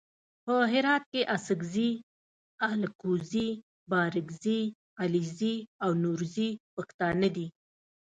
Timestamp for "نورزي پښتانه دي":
6.03-7.47